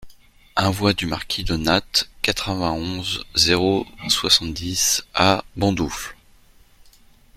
un 0.55 0.71
voie 0.71 0.93
du 0.93 1.05
Marquis 1.05 1.43
de 1.43 1.55
Nattes, 1.57 2.09
quatre-vingt-onze, 2.23 3.23
zéro 3.35 3.85
soixante-dix 4.09 5.03
à 5.13 5.43
Bondoufle 5.57 6.17